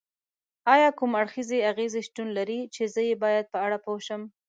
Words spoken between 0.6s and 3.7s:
ایا کوم اړخیزې اغیزې شتون لري چې زه یې باید په